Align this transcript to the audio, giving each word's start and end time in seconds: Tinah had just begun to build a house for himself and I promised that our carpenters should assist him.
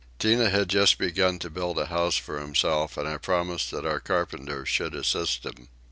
Tinah 0.17 0.49
had 0.49 0.67
just 0.67 0.97
begun 0.97 1.37
to 1.37 1.49
build 1.51 1.77
a 1.77 1.85
house 1.85 2.17
for 2.17 2.39
himself 2.39 2.97
and 2.97 3.07
I 3.07 3.17
promised 3.19 3.69
that 3.69 3.85
our 3.85 3.99
carpenters 3.99 4.67
should 4.67 4.95
assist 4.95 5.45
him. 5.45 5.67